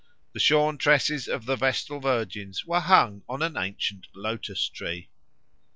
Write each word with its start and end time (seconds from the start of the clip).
The 0.33 0.39
shorn 0.39 0.79
tresses 0.79 1.27
of 1.27 1.45
the 1.45 1.55
Vestal 1.55 1.99
Virgins 1.99 2.65
were 2.65 2.79
hung 2.79 3.21
on 3.29 3.43
an 3.43 3.55
ancient 3.55 4.07
lotus 4.15 4.67
tree. 4.67 5.09